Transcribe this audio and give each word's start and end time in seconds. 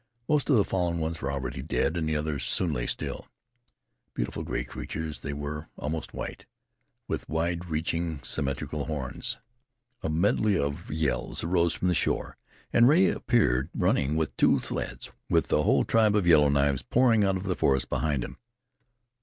Most 0.27 0.49
of 0.49 0.57
the 0.57 0.65
fallen 0.65 0.97
ones 0.99 1.21
were 1.21 1.31
already 1.31 1.61
dead, 1.61 1.95
and 1.95 2.09
the 2.09 2.15
others 2.15 2.43
soon 2.43 2.73
lay 2.73 2.87
still. 2.87 3.27
Beautiful 4.15 4.41
gray 4.41 4.63
creatures 4.63 5.19
they 5.19 5.31
were, 5.31 5.67
almost 5.77 6.11
white, 6.11 6.47
with 7.07 7.29
wide 7.29 7.65
reaching, 7.67 8.17
symmetrical 8.23 8.85
horns. 8.85 9.37
A 10.01 10.09
medley 10.09 10.57
of 10.57 10.89
yells 10.89 11.43
arose 11.43 11.73
from 11.75 11.87
the 11.87 11.93
shore, 11.93 12.35
and 12.73 12.87
Rea 12.87 13.09
appeared 13.11 13.69
running 13.75 14.15
with 14.15 14.35
two 14.37 14.57
sleds, 14.57 15.11
with 15.29 15.49
the 15.49 15.61
whole 15.61 15.85
tribe 15.85 16.15
of 16.15 16.25
Yellow 16.25 16.49
Knives 16.49 16.81
pouring 16.81 17.23
out 17.23 17.37
of 17.37 17.43
the 17.43 17.53
forest 17.53 17.87
behind 17.87 18.23
him. 18.23 18.39